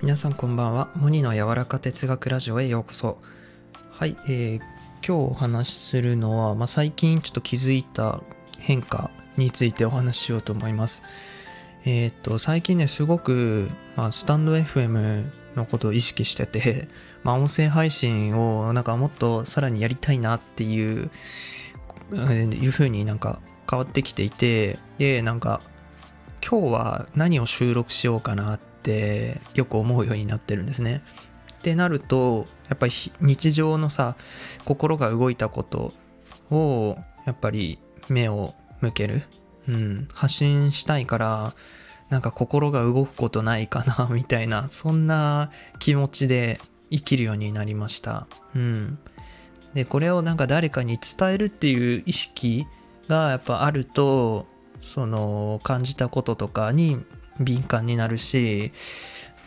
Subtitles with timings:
[0.00, 0.88] 皆さんこんばんは。
[0.96, 3.18] モニの柔らか哲学ラジオへようこそ。
[3.90, 4.64] はい、えー、今
[5.02, 8.22] 日お話しするのは、まあ、最近ちょっと気づいた
[8.58, 11.02] 変化についてお話ししようと思います。
[11.84, 15.26] えっ、と、最近ね、すごく、まあ、スタンド FM
[15.56, 16.88] のことを意識してて、
[17.22, 21.10] まあ、音声配信をなんかもっとさらにやりたいなっていう、
[22.14, 25.60] いう風になんか変わってきていて、で、なんか、
[26.46, 31.02] 今日は何を収録しようかなってよく思うようになってるんですね。
[31.52, 34.16] ってなると、やっぱり日常のさ、
[34.64, 35.92] 心が動いたこと
[36.50, 37.78] を、やっぱり
[38.08, 39.22] 目を向ける。
[39.68, 41.54] うん、発信したいから、
[42.10, 46.60] なんか心が動くことないかな、 みたいな、そんな気持ちで
[46.90, 48.26] 生きるようになりました。
[48.54, 48.98] うん。
[49.72, 52.66] で、これをなんか誰かに伝えるっていう意識
[53.12, 54.46] がやっぱあると、
[54.80, 56.98] その感じたこととかに
[57.38, 58.72] 敏感になるし、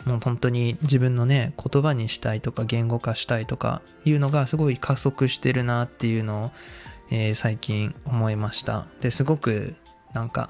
[0.04, 6.50] もう本当に自分のね、言葉にしたいとか言語化したいとかいうのがすごい加速してるなっていうのを、
[7.10, 8.86] えー、最近思いました。
[9.00, 9.74] で、すごく
[10.14, 10.48] なんか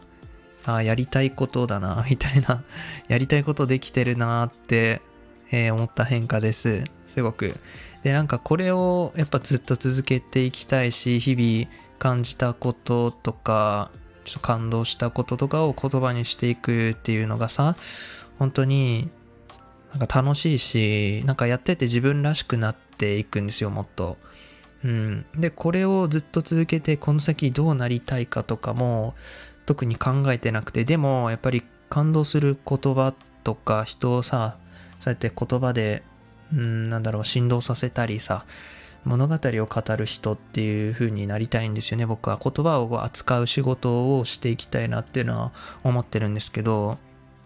[0.66, 2.62] あやりたいことだな、 みたいな、
[3.08, 5.00] やりたいことできてるなって、
[5.50, 6.84] えー、思った変化です。
[7.06, 7.56] すごく。
[8.02, 13.90] で、なんかこれをやっぱずっと続けていきたいし、日々感じたこととか、
[14.24, 17.76] ちょっと感動したこととかを言葉にしていくっていうのがさ、
[18.38, 19.08] 本当に
[19.92, 24.18] なんか楽しいし、なんかやってて自分らしくなっていくんですよ、もっと。
[24.84, 25.26] うん。
[25.34, 29.14] で、これをずっと続けて、この先どうなりたいかとかも、
[29.64, 34.58] 特に考えてなくて、でもやっぱり感動する言葉とか人をさ、
[35.00, 36.02] そうやって言葉で、
[36.52, 38.44] うん、なんだろう、振動させたりさ、
[39.06, 42.06] 物語を語る人っていう風になりたいんですよね。
[42.06, 45.52] 僕は言葉を扱う仕事をしていきたいなっていうのは
[45.84, 46.98] 思ってるんですけど、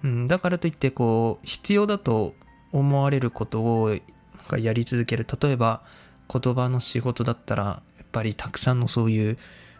[0.02, 2.34] うん、だからといってこう、必要だと
[2.72, 3.98] 思われることをなん
[4.48, 5.27] かやり続ける。
[5.40, 5.83] 例えば
[6.33, 7.64] 言葉の仕事だったら、
[7.98, 9.39] やっぱりたくさんのそういう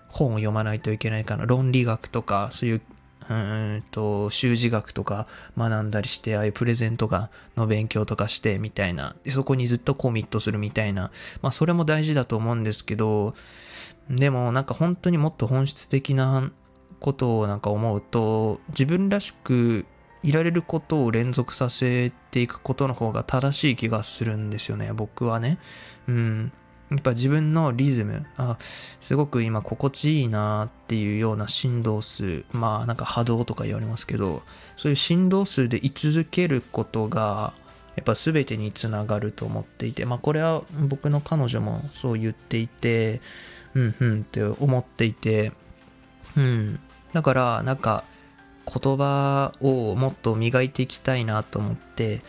[0.09, 2.83] 本を読まないといけないから、論理学とか、そういう、
[3.30, 13.32] うんと、習字学とか学んだりして、ああいうプレゼントがの勉強とかしてみたいな、そこにずっとコミットするみたいな、まあそれも大事だと思うんですけど、
[14.10, 16.50] でもなんか本当にもっと本質的な
[16.98, 19.86] ことをなんか思うと、自分らしく
[20.24, 25.58] いられることを連続させていくことの方が正しい気がするんですよね、僕はね。
[26.08, 26.52] うん。
[26.91, 28.59] やっぱ自分のリズム、あ、
[29.01, 34.43] すごく今心地いいなっていうような振動数、まあなんか波動とか言われますけど、
[34.77, 37.53] そういう振動数で居続けることが、
[37.95, 43.21] やっぱ全てにつながると思っていて、まあこれは僕の彼女もそう言っていて、
[43.75, 45.53] うんうんって思っていて、
[46.37, 46.81] うん。
[47.12, 48.05] だからなんか
[48.67, 52.22] 言葉をもっと磨いていきたいなと思って、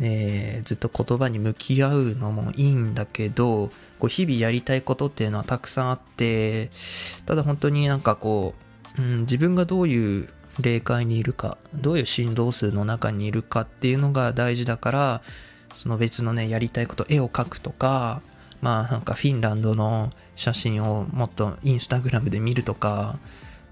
[0.00, 6.70] えー、ずっと言葉に向き合うのもいいんだけど、こう日々やりたいことっていうのはたくさんあって、
[7.26, 8.54] ただ本当になんかこ
[8.98, 10.28] う、うん、自分がどういう
[10.60, 15.22] 霊界にいるか、どういう振動数の中にいるかっていうのが大事だから、
[15.74, 18.22] その別のね、やりたいこと、絵を描くとか、
[18.60, 23.18] まあなんかフィンランドの写真をもっとインスタグラムで見るとか、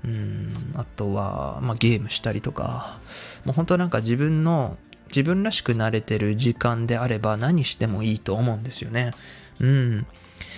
[0.04, 3.00] うん、あとは、まあ、ゲームしたりとか、
[3.44, 4.76] もう本当なんか自分の、
[5.08, 9.12] 自分らしくなれてる時間であれば何してもいいと思うんですよね。
[9.60, 10.06] うん。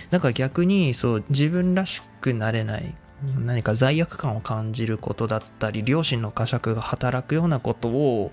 [0.09, 2.95] だから逆に、そう、自分らしくなれない、
[3.37, 8.31] 何か罪悪感を感じることだったり、両親の呵責が働くようなことを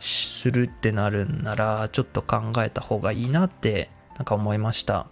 [0.00, 5.06] するってなるんなら、ちょっと考えた方がいいなって、なんか思いました。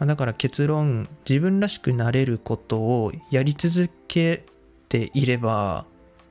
[0.00, 4.44] だから結論、自分らしくなれることをやり続け
[4.88, 5.86] ていれば、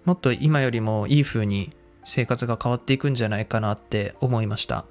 [0.06, 1.74] もっと今よりもいい風に
[2.06, 4.86] 生活が変わっていくんじゃないかなって思いました。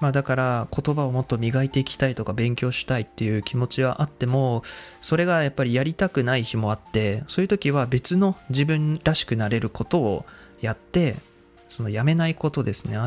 [0.00, 4.62] まあだから言葉をもっと磨いていきたいとか勉強したいっていう気持ちはあっても、
[5.00, 10.26] それがやっぱりやりたくない日もあって、そういう時は別の自分らしくなれることを
[10.60, 11.16] やって、
[11.68, 12.98] そのやめないことですね。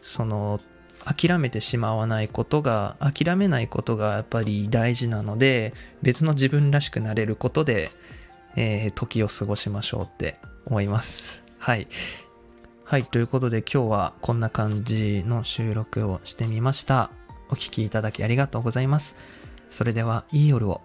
[0.00, 0.60] その
[1.04, 7.90] 諦めてしまわないことが、諦めないことがやっぱり大事なので、別の自分らしくなれることで、
[8.56, 11.42] えー、時を過ごしましょうって思います。
[11.58, 11.88] はい。
[12.88, 17.10] はい、ということで今日はこんな感じの収録をしてみました。
[17.50, 19.14] お聴きいただきありがとうございます。
[19.68, 20.80] それでは、いい夜を。